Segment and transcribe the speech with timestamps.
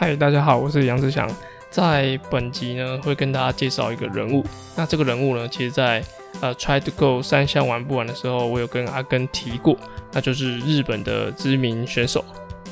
[0.00, 1.30] 嗨，大家好，我是杨志祥。
[1.68, 4.42] 在本集呢，会跟大家介绍一个人物。
[4.74, 6.02] 那这个人物呢，其实在
[6.40, 9.76] 呃 Try to Go 三项玩不完的时候，我有跟阿根提过，
[10.10, 12.24] 那就是日本的知名选手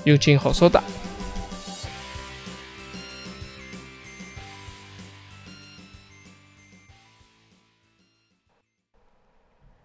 [0.05, 0.81] y u k i n Hosoda。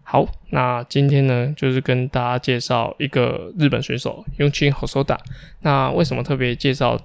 [0.02, 5.18] 好，那今天呢，就是跟大家介绍一个日本选手 y u k i n Hosoda。
[5.60, 6.98] 那为什么特别介绍？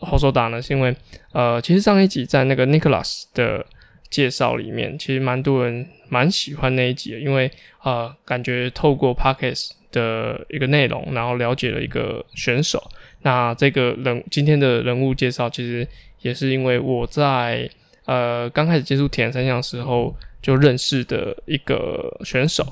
[0.00, 0.94] 好手打呢，是因为
[1.32, 3.64] 呃，其实上一集在那个 Nicholas 的
[4.08, 7.50] 介绍里面，其实蛮多人蛮喜欢那一集的，因为
[7.82, 12.82] 呃，感觉透过 Parkes 的一个内容，然后了解了一个选手。
[13.22, 15.86] 那这个人今天的人物介绍，其实
[16.22, 17.68] 也是因为我在
[18.06, 22.66] 呃刚开始接触铁人三项的时候就认识的一个选手。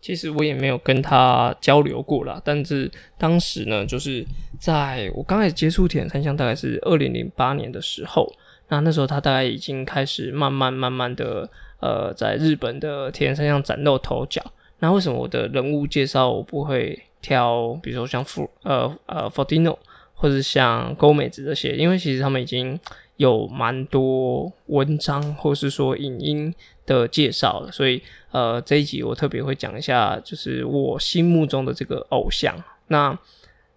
[0.00, 4.24] 其实我也没有跟他交流过啦，但是当时呢，就是
[4.58, 8.32] 在我刚开始接触铁人三项，大概是二零零八年的时候，
[8.68, 14.40] 那那时候他大概已经开始慢慢慢慢的呃，在日本的铁人三项崭露头角。
[14.78, 19.76] 那为什么我的人物介绍我不会挑，比如说像富呃呃 Fortino
[20.14, 21.74] 或者像沟美子这些？
[21.74, 22.78] 因为其实他们已经
[23.16, 26.54] 有蛮多文章或是说影音。
[26.88, 32.56] 的介绍了，所以呃这一集我特别会讲一下，就是我心目中的这个偶像。
[32.86, 33.16] 那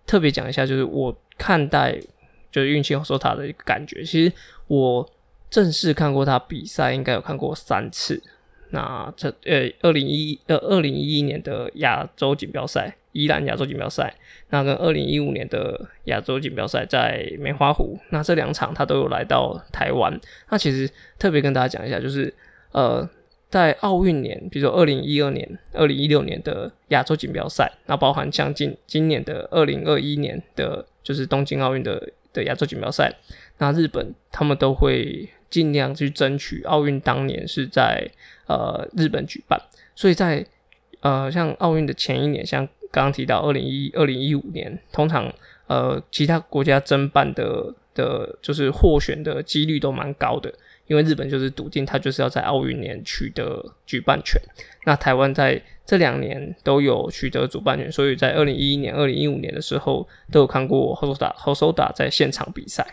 [0.08, 2.00] 特别讲一下，就是我看待
[2.50, 4.02] 就是运气和说他的一个感觉。
[4.06, 4.32] 其实
[4.68, 5.08] 我
[5.50, 8.24] 正式看过他比赛，应该有看过三次。
[8.70, 14.16] 那这呃二零一呃二零一一年的亚洲锦标赛，伊朗亚洲锦标赛，
[14.52, 20.18] 那跟二零一五年的亚洲锦标赛在梅花湖，那这两场他都有来到台湾。
[20.50, 22.34] 那其实特别跟大家讲一下，就是。
[22.72, 23.10] 呃，
[23.50, 33.14] 在奥运年，比如说二零一二年、二零一六年的亚洲锦标赛，那包含像今今年的二零二一年的，就是东京奥运的的亚洲锦标赛，
[33.58, 38.10] 那日本他们都会尽量去争取奥运当年是在
[38.48, 39.60] 呃日本举办，
[39.96, 40.46] 所以在
[41.02, 45.30] 呃像奥运的前一年，像刚刚提到二零一二零一五年，通常
[45.68, 50.54] 呃其他国家争办的的，就是获选的几率都蛮高的。
[50.92, 54.38] 因为日本就是笃定，他就是要在奥运年取得举办权。
[54.84, 62.86] 那台湾在这两年都有取得主办权，所以在二零一一年、二零一五年的时候都有看过后手打后手打在现场比赛。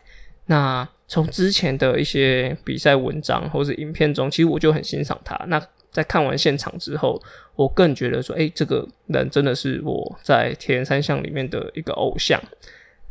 [0.47, 5.34] 那从之前的一些比赛文章或者影片中，其实我就很欣赏他。
[5.48, 5.60] 那
[5.91, 7.20] 在看完现场之后，
[7.56, 12.41] 我更觉得说，哎，这个人真的是我在铁人三项里面的一个偶像。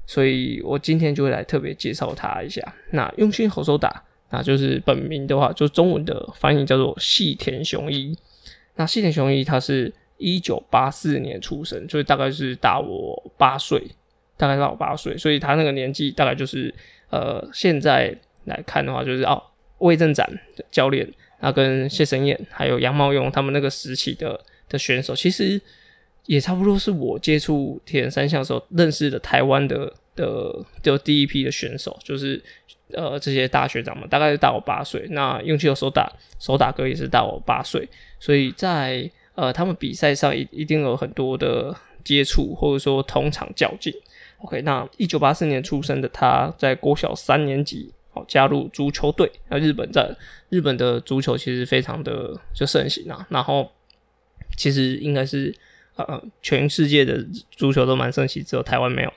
[0.06, 2.62] 所以我今天就会来特别介绍他一下。
[2.92, 4.02] 那用心后手打。
[4.30, 8.18] 那就是本名的话，就中文的翻译叫做细田雄一。
[8.76, 13.82] 那细田雄一他是一九八四年出生，就是大概是大我八岁，
[14.36, 16.74] 大概大我八岁，所以他那个年纪大概就是
[17.10, 19.42] 呃，现在来看的话，就是哦，
[19.80, 21.08] 魏正展的教练，
[21.42, 24.40] 那跟谢神燕还有杨茂勇他们那个时期的
[24.70, 25.60] 的选手，其实
[26.26, 32.44] 也差不多是我接触铁人三项时候认识的台湾的的就第一批的选手，就是。
[32.94, 37.86] 呃，这些大学长们大概是大我八岁，那用气的手打手打哥也是大我八岁，
[38.18, 43.94] 所以在呃他们比赛上一一定有很多的接触，或者说同场较劲。
[44.38, 49.30] OK，那一九八四年出生的他，在国小三年级哦加入足球队。
[49.50, 50.10] 那日本在
[50.48, 53.70] 日本的足球其实非常的就盛行啊，然后
[54.56, 55.54] 其实应该是
[55.98, 59.12] 呃全世界的足球都蛮盛行，只有台湾没有。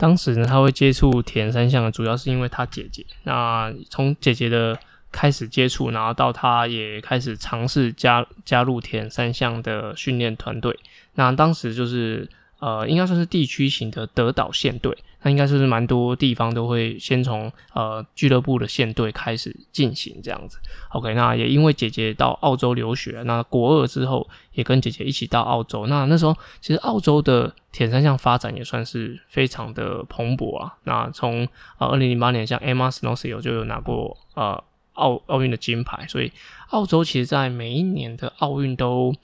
[0.00, 3.04] 当时呢，他会接触铁人三项，主要是因为他姐姐。
[3.24, 4.78] 那从姐姐的
[5.12, 10.74] 开始接触，然后到他也开始尝试加加入铁人三项的训练团队。
[11.16, 12.26] 那当时就是
[12.60, 14.96] 呃，应该算是地区型的德岛县队。
[15.22, 20.56] 那应该就是蛮多地方都会先从呃俱乐部的线队开始进行这样子。
[20.92, 25.86] OK，那也因为姐姐到澳洲留学，那国二之后也跟姐姐一起到澳洲。
[25.88, 30.72] 那那时候其实澳洲的铁三项发展也算是非常的蓬勃啊。
[30.84, 31.46] 那从
[31.76, 34.64] 呃二零零八年像 Emma Snowsio 就有拿过呃
[34.94, 36.32] 奥奥运的金牌，所以
[36.70, 39.14] 澳洲其实在每一年的奥运都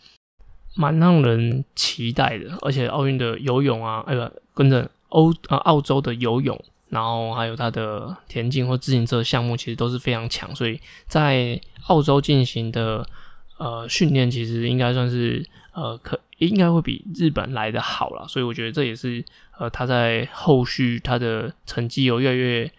[0.76, 2.56] 蛮让人期待的。
[2.61, 4.88] 而且奥运的游泳啊，哎不跟着。
[5.11, 13.06] 欧啊，澳洲的游泳，然后还有它的田径或自行车项目，其实都是非常强，所以在澳洲进行的
[13.56, 19.25] 呃训练，其实应该算是呃可应该会比日本来的好了，所以我觉得这也是
[19.58, 22.70] 呃他在后续他的成绩有越来越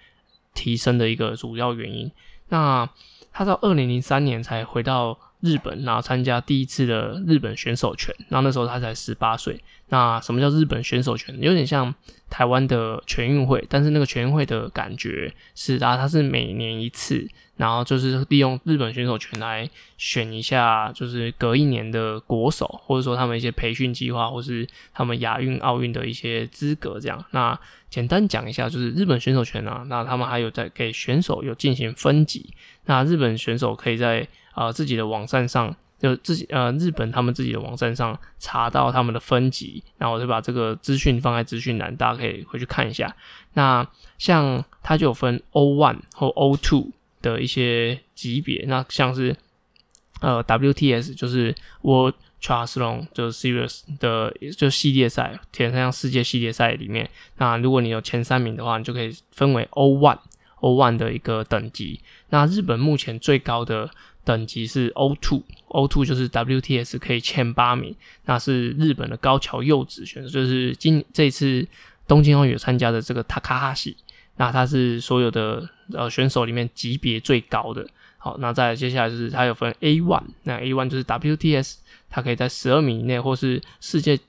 [0.54, 2.12] 提升的一个主要原因。
[2.50, 2.88] 那
[3.38, 9.62] 他到二零零三年才回到日本，然后参加第一次的日本选手权，然后那时候他才十八岁。
[9.90, 11.40] 那什么叫日本选手权？
[11.40, 11.94] 有点像
[12.32, 19.70] 台湾的全运会，但是那个全运会的感觉是啊，它是每年一次，然后就是利用日本选手权来
[20.00, 27.24] 选一下，就是隔一年的国手，或者说他们一些培训计划，或是他们亚运、奥运的一些资格这样。
[27.32, 27.58] 那
[27.90, 32.54] 简单讲一下，就是日本选手权啊，那他们还有在给选手有进行分级。
[32.88, 35.76] 那日本选手可以在啊自己的网站上。
[36.00, 43.16] 就自己呃，日本他们自己的网站上查到他们的分级，然后我就把这个资讯放在资讯栏，大家可以回去看一下。
[43.54, 43.84] 那
[44.20, 46.92] 像它就有分 O one 或 O two
[47.24, 49.36] 的一些级别，那像是
[50.22, 60.20] 呃 WTS 就是 World Triathlon 就是 Series 的就系列赛，填上世界系列赛里面，那如果你有前三名的话，你就可以分为 O one
[60.62, 62.00] O one 的一个等级。
[62.30, 63.90] 那日本目前最高的。
[64.28, 67.96] 等级是 O two，O two 就是 WTS 可以前八名，
[68.26, 71.66] 那是日本的高桥柚子选手，就是今这次
[72.06, 73.96] 东京奥运参加的这个 Takahashi，，
[74.36, 77.88] 那他是所有的呃选手里面级别最高的。
[78.18, 81.76] 好，那再接下来就是他有分 A one，那 A one 就是 WTS，
[82.10, 84.20] 他可以在十二名以内，或是世界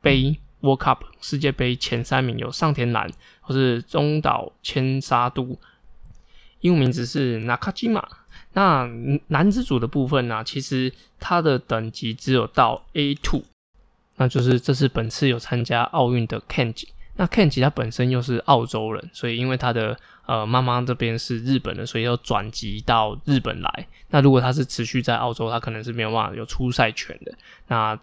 [0.00, 3.10] 杯 World Cup 世界杯前三名有上田蓝，
[3.42, 5.58] 或是中岛千沙都，
[6.62, 8.02] 英文名字是 Nakajima。
[8.54, 8.88] 那
[9.28, 13.42] 男子组的部分呢，其实他的等级只有到 A two，
[14.16, 16.88] 那就是这是本次有参加奥运的 Kenji。
[17.16, 23.88] 那 Kenji 他本身又是澳洲人，所以因为他的呃妈妈这边是日本的，所以要转籍到日本来。
[24.08, 27.32] 那如果他是持续在澳洲，他可能是没有办法有出赛权的。
[27.68, 27.98] 那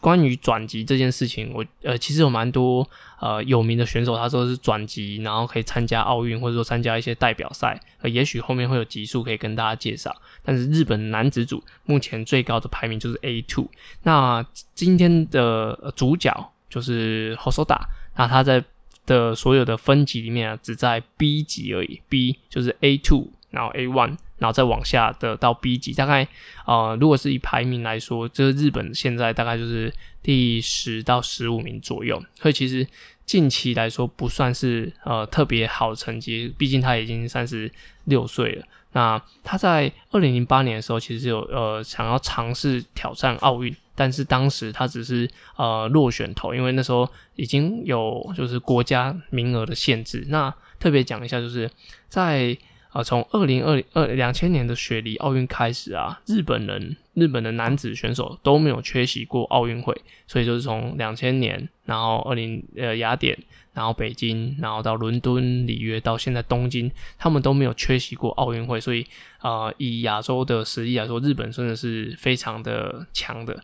[0.00, 2.88] 关于转籍这件事情，我呃其实有蛮多
[3.20, 10.14] 呃有名的选手，他说是转籍，然后可以参加奥运，或者说参加一些代表赛，呃，也许后面会有集数可以跟大家介绍。
[10.44, 13.68] 但是日本男子组目前最高的排名就是 A two。
[14.02, 14.44] 那
[14.74, 17.78] 今天的主角就是 Hosoda，
[18.16, 18.62] 那他在
[19.06, 24.16] 的所有的分级里面啊，只在 B 级而已，B 就是 A two，然后 A one。
[24.38, 26.28] 然后再往下的到 B 级，大概
[26.66, 29.90] 呃，如果是以排名来说，就是日本现在大概就是
[30.22, 32.86] 第十到十五名左右，所以其实
[33.24, 37.72] 近期来说不算是呃特别好的成绩，毕竟他已经三十
[38.04, 38.66] 六岁了。
[38.92, 45.26] 那他在二零零八年的时候，其实有呃想要尝试挑战奥运，但是当时他只是
[45.56, 50.26] 呃落选头，因为那时候已经有就是国家名额的限制。
[50.28, 51.70] 那特别讲一下，就是
[52.10, 52.54] 在。
[52.96, 59.94] 啊，从二零二二两千年的雪梨奥运开始啊，日本人日本的男子选手都没有缺席过奥运会，
[60.26, 63.36] 所以就是从两千年，然后二零呃雅典，
[63.74, 69.06] 然后北京，然后到伦敦、里约，到现在东京，他们都没有缺席过奥运会，所以
[69.40, 73.62] 啊，以亚洲的实力来说，日本真的是非常的强的。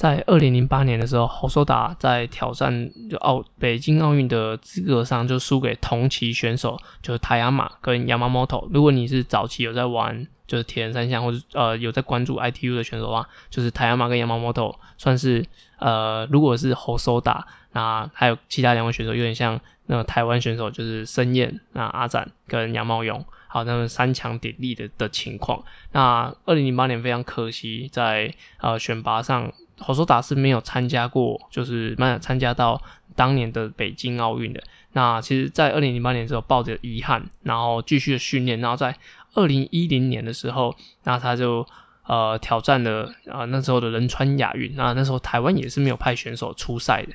[0.00, 8.66] 在二零零八年的时候，侯寿达在挑战就奥北京奥运的资格上就输给同期选手，就是台亚马跟 Yamamoto。
[8.72, 15.44] 如果你是早期有在玩就是铁人三项或者呃有在关注 ITU 的选手的话，就是台亚马跟 Yamamoto 算是
[15.78, 25.62] 呃如果是侯寿达，那还有其他两位选手有点像那个台湾选手就是申燕、那阿展跟杨茂勇，好，那么三强鼎立的的情况。
[25.92, 28.32] 那二零零八年非常可惜在
[28.62, 29.52] 呃选拔上。
[29.80, 32.80] 火索达是没有参加过，就是没有参加到
[33.16, 34.62] 当年的北京奥运的。
[34.92, 38.96] 那其实，在二零零八年的时候，抱着遗憾，然后继续的训练，然后在
[39.34, 41.64] 二零一零年的时候，那他就
[42.06, 44.74] 呃挑战了啊那时候的仁川亚运。
[44.74, 47.12] 那那时候台湾也是没有派选手出赛的。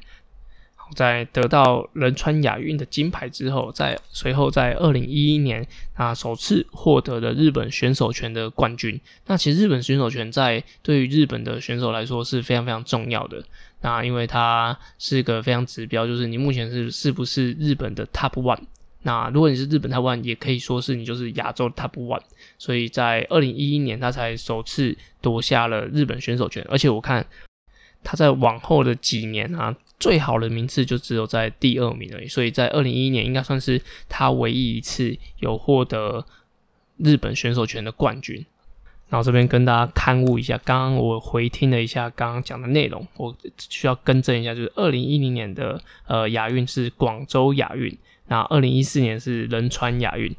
[0.94, 5.66] 在得到仁川亚运的金牌之后，在随后在二零一一年
[5.96, 9.00] 啊首次获得了日本选手权的冠军。
[9.26, 13.44] 那其实日本选手权在对于日本的选手来说是非常非常重要的。
[13.82, 18.62] 那因为它是个非常指标，就是你目前是是不是日本的 Top One。
[19.02, 22.22] 那如果你是日本 Top One，也可以说是你就是亚洲 Top One。
[22.58, 26.66] 所以在二零一一年，他才首次夺下了日本选手权。
[26.70, 27.26] 而且我看
[28.04, 29.76] 他在往后的几年啊。
[30.00, 36.26] 最好的名次就只有在第二名而已，所以在二零一一年应该算是他唯一一次有获得
[36.98, 38.46] 日本选手权的冠军。
[39.08, 47.96] 然后这边跟大家刊物一下，刚刚我回听了一下刚刚讲的内容，我需要更正一下，就是二零一零年的呃亚运是广州亚运，
[48.28, 50.36] 那二零一四年是仁川亚运。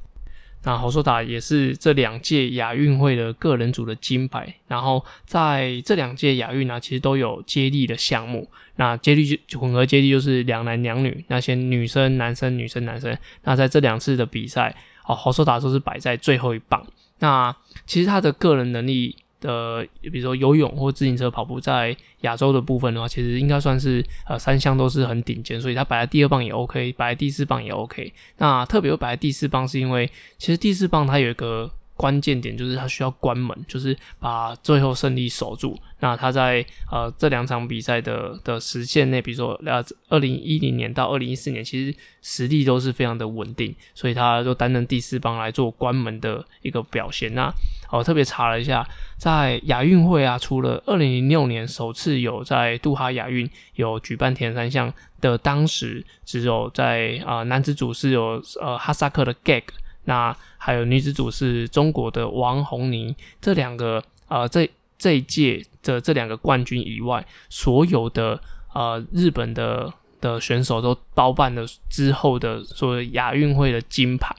[0.66, 8.50] 那侯硕达也是这两届亚运会的个人组的金牌，然后在这两届亚运呢，其实都有接力的项目。
[8.74, 13.16] 那接力就混合接力就是两男两女，那些女生、男生、女生、男生。
[13.44, 14.74] 那在这两次的比赛，
[15.06, 16.84] 哦，侯硕达都是摆在最后一棒。
[17.20, 17.54] 那
[17.86, 19.16] 其实他的个人能力。
[19.46, 28.12] 呃，比如说游泳或自行车、跑步，在亚洲的部分的话，其实应该算是呃三项都是很顶尖，所以它摆在第二棒也 OK，摆在第四棒也 OK。
[28.38, 31.70] 那特别会摆在第四棒，是因为其实第四棒它有一个。
[31.96, 35.76] 关键点就是他需要关门，就是把最后胜利守住。
[36.00, 47.34] 那他在呃这两场比赛的的时限内，比如说呃二零一零年到二零一四年，其实实力都是非常的稳定，所以他就担任第四棒来做关门的一个表现。
[47.34, 47.50] 那
[47.90, 48.86] 我特别查了一下，
[49.16, 59.62] 在亚运会啊，除了二零零六年首次有在杜哈亚运有举办田三项的，当时只有在啊男子组是有呃哈萨克的 Gag。
[60.06, 68.40] 那还有女子组是中国的王红妮，这两个呃，这这一届的这两个冠军以外，所有的
[68.72, 74.34] 呃日本的的选手都包办了之后的所谓亚运会的金牌，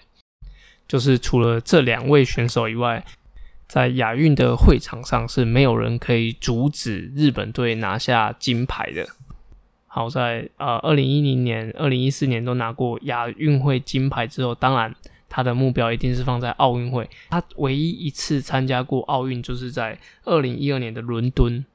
[0.88, 3.06] 就是除了这两位选手以外，
[3.68, 9.06] 在亚运的会场上是没有人可以阻止日本队拿下金牌的。
[9.86, 14.96] 好在呃，二零一零年、二零一四年都拿过亚运会金牌之后，当然。
[15.30, 17.10] 他的目标一定是放在奥运会。
[17.30, 21.66] 他唯一一次参加过奥运，就是在二零一二年的伦敦。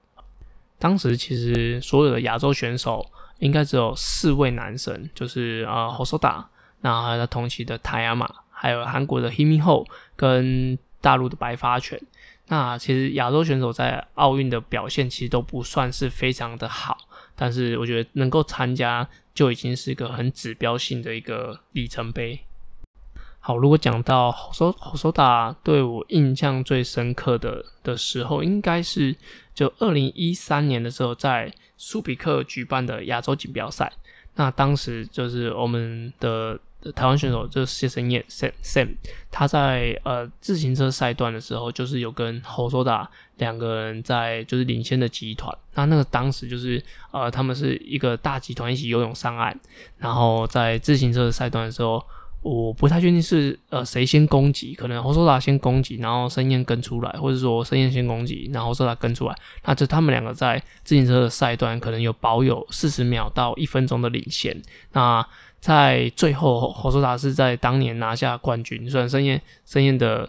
[0.79, 6.49] 当时其实所有的亚洲选手应该只有四位男神，就是啊，侯寿达，
[6.81, 12.01] 那还有同期的塔亚马，还有韩国的 Himi Ho，跟大陆的白发犬。
[12.49, 16.99] 那其实亚洲选手在奥运的表现其实都不算是非常的好，
[17.37, 22.41] 但是我觉得能够参加就已经是一个很指标性的一个里程碑。
[23.45, 29.17] 好，如果讲到吼手吼手打对我印象最深刻的的时候，应该是
[29.53, 33.93] 就二零一三年的时候，在苏比克举办的亚洲锦标赛。
[34.37, 36.57] 那当时就是我们的
[36.95, 38.95] 台湾选手，就是谢生燕 Sam Sam，
[39.29, 45.53] 他在呃自行车赛段的时候，就是有跟吼手打两个人在就是领先的集团。
[45.75, 46.81] 那那个当时就是
[47.11, 49.59] 呃他们是一个大集团一起游泳上岸，
[49.99, 52.01] 然后在自行车赛段的时候。
[52.43, 59.35] 我不太确定是呃谁先攻击，可能侯寿达先攻击，然后申燕跟出来，或者说申燕先攻击，然后侯寿达跟出来，
[59.65, 64.61] 那就他们两个在自行车的赛段可能有保有四十秒到一分钟的领先。
[64.93, 65.25] 那
[65.61, 70.29] 在最后，侯寿达是在当年拿下冠军，虽然申燕申燕的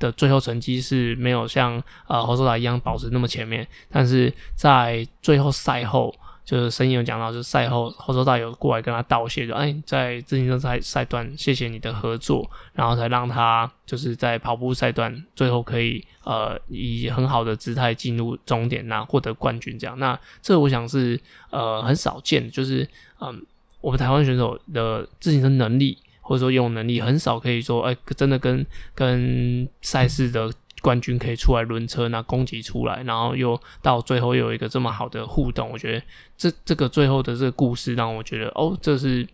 [0.00, 6.12] 的最后成绩是没有像呃侯寿达一样保持那么前面，但是在最后赛后。
[6.44, 19.98] 就是声音有讲到，就是赛后后周大有过来跟他道谢，就哎，在自行车赛赛段谢谢你的合作，然后才让他就是在跑步赛段最后可以呃以很好的姿态进入终点，那获得冠军这样。
[19.98, 21.18] 那这我想是
[21.50, 22.86] 呃很少见，就是
[23.20, 23.40] 嗯
[23.80, 30.52] 我们台湾选手的自行车能力或者说游泳能力很少可以说哎真的跟跟赛事的。
[30.82, 36.04] 冠军可以出来轮车，那攻击出来，然后又到最后又有一个这么好的互动，我觉得
[36.36, 39.26] 这这个最后的这个故事让我觉得哦，这是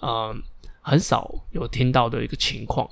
[0.00, 0.36] 呃
[0.82, 2.86] 很少有听到的一个情况。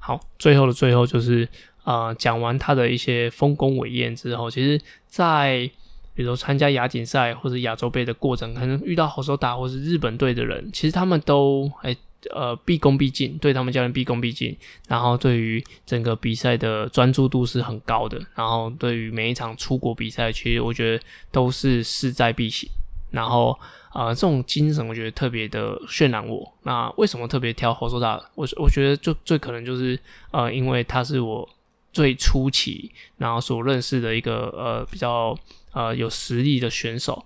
[0.00, 1.48] 好，最后的最后就是
[1.84, 5.70] 呃讲完他的一些丰功伟业之后，其实，在
[6.14, 11.96] 比如参加亚锦赛或者亚洲杯的过程，可能遇到好手打或是日本队的人，其实他们都哎。
[12.32, 14.56] 呃，毕恭毕敬，对他们教练毕恭毕敬，
[14.88, 22.68] 然后对于整个比赛的专注度是很高的，然后对于每一场出国比赛，其实我觉得都是势在必行，
[23.10, 23.58] 然后
[23.92, 26.52] 呃，这种精神我觉得特别的渲染我。
[26.62, 28.22] 那为什么特别挑侯硕大？
[28.34, 29.98] 我我觉得就最可能就是
[30.30, 31.48] 呃，因为他是我
[31.92, 35.36] 最初期然后所认识的一个呃比较
[35.72, 37.24] 呃有实力的选手。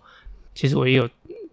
[0.55, 1.09] 其实我也有。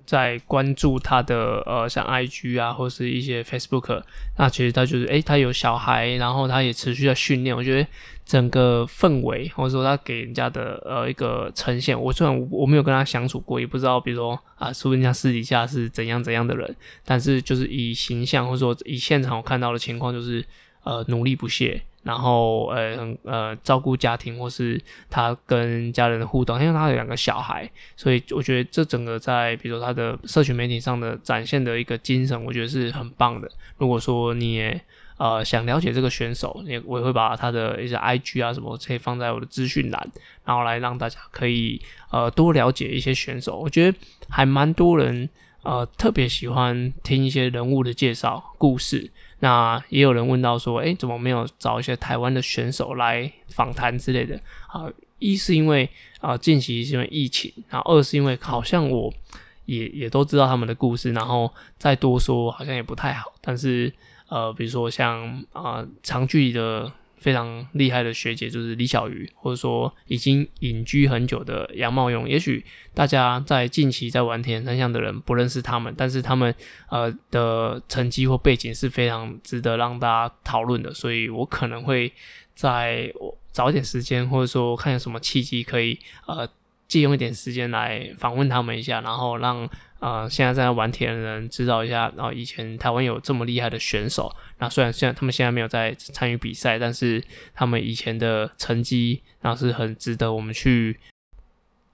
[0.05, 4.01] 在关注他的呃，像 IG 啊，或是一些 Facebook，
[4.37, 7.55] 那其实他就是诶，他有小孩，然后他也持续在训练。
[7.55, 7.87] 我觉得
[8.25, 20.45] 整个氛围，或者说他给人家的呃一个呈现，我虽然我没有跟他相处过，也不知道，比如说啊，说人家私底下是怎样怎样的人，但是就是以形象或者说以现场我看到的情况，就是
[20.83, 21.81] 呃努力不懈。
[22.05, 33.49] 然后，呃，呃，照顾家庭，或是他跟家人的互动，因为他有两个小孩，所以我觉得这整个在，比如说他的社群媒体上的展现的一个精神，我觉得是很棒的。
[33.79, 34.79] 如果说你也
[35.17, 40.11] 呃想了解这个选手，也我也会把他的一些 IG 啊什么可以放在我的资讯栏，
[40.45, 41.81] 然后来让大家可以
[42.11, 43.57] 呃多了解一些选手。
[43.57, 43.97] 我觉得
[44.29, 45.27] 还蛮多人
[45.63, 49.09] 呃特别喜欢听一些人物的介绍故事。
[49.45, 54.35] 那也有人问到说，哎，怎么没有找一些台湾的选手来访谈之类的？
[54.67, 55.87] 啊，一是因为
[56.19, 59.13] 啊，近期是因为疫情，然后二是因为好像我
[59.65, 63.31] 也也都知道他们的故事，然后再多说好像也不太好。
[63.39, 63.93] 但是
[64.29, 72.27] 呃，比如说像啊长距离的非常厉害的学姐，就是李小鱼，或者说已经隐居很久的杨茂勇。
[72.29, 76.53] 也许大家在近期在玩田三项的人不认识他们，但是他们
[76.89, 80.93] 呃的成绩或背景是非常值得让大家讨论的。
[80.93, 82.11] 所以我可能会
[82.53, 86.47] 在我找点时间，或者说看有什么契机可以呃
[86.87, 89.67] 借用一点时间来访问他们一下，然后让。
[89.97, 97.23] 啊，现在在玩铁的人知道一下，然后以前台湾有这么厉害的选手，那虽然现在他们现在没有在参与比赛，但是
[97.55, 100.99] 他们以前的成绩，那是很值得我们去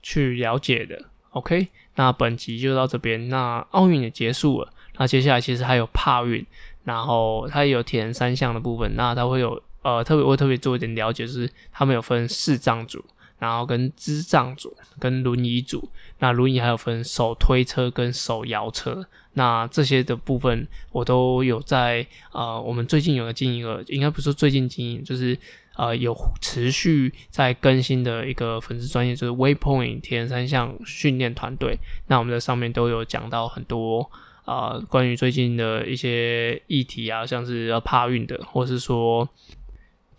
[0.02, 1.06] 去了解的。
[1.30, 6.44] OK，那本集就到这边，那奥运也结束了，那接下来其实还有帕运，
[6.84, 13.02] 然后它也有铁人三项的部分，那它会有呃特别我特别做一点了解，就是他们有分四障组。
[13.42, 15.88] 然后跟支障组、跟轮椅组，
[16.20, 25.36] 那轮椅还有分手推车跟手摇车，那这些的部分我都有在呃，我们最近有个经营个，应该不是最近经营，就是
[25.74, 31.76] 呃有持续在更新的一个粉丝专业，就是 Waypoint 田三项训练团队。
[32.06, 34.08] 那我们在上面都有讲到很多
[34.44, 39.28] 啊，关于最近的一些议题啊，像是要帕运的，或是说。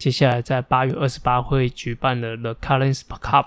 [0.03, 3.45] 接下来在八月二十八会举办的 The Collins Cup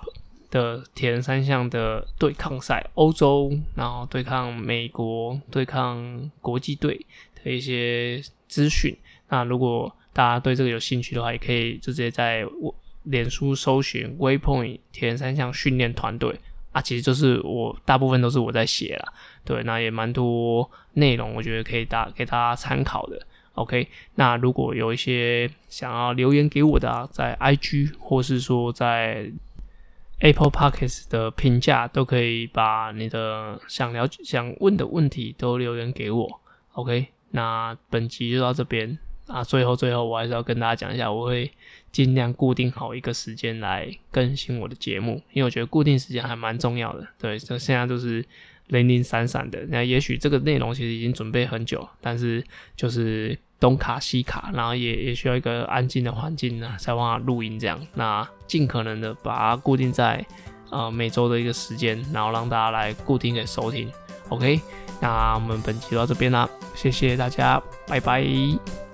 [0.51, 7.05] 的铁人三项的对抗赛，欧洲然后对抗美国，对抗国际队
[7.45, 8.97] 的一些资讯。
[9.29, 16.41] 那如果大家对这个有兴趣的话，也可以就直接在我脸书搜寻 Waypoint 铁人三项训练团队
[16.73, 19.13] 啊，其实就是我大部分都是我在写啦，
[19.45, 23.27] 对，那也蛮多内容，我觉得可以大给大家参考的。
[23.57, 29.31] OK，那如果有一些想要留言给我的，啊，在 IG 或是说在
[30.21, 36.41] Apple Podcast 的评价，都可以把你的想了解、想问的问题都留言给我。
[36.73, 39.43] OK，那本集就到这边啊。
[39.43, 41.51] 最后，最后我还是要跟大家讲一下，我会
[41.91, 47.09] 尽量固定好一个时间来更新我的节目，因为我觉得固定时间还蛮重要的。
[47.19, 48.23] 对，就现在都是。
[48.69, 57.81] 零零散散的，那也许这个内容其实已经准备很久，但是就是东卡西卡，然后也也需要一个安静的环境呢，才办法录音这样。
[57.95, 60.25] 那尽可能的把它固定在
[60.71, 63.91] 呃每周的一个时间，然后让大家来固定给收听。
[64.29, 64.61] OK，
[65.01, 68.86] 那我们本期到这边啦，谢谢大家，拜拜。